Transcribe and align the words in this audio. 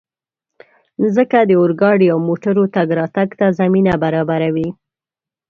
مځکه 0.99 1.39
د 1.49 1.51
اورګاډي 1.61 2.07
او 2.13 2.19
موټرو 2.27 2.63
تګ 2.75 2.87
راتګ 2.99 3.29
ته 3.39 3.47
زمینه 3.59 3.93
برابروي. 4.03 4.69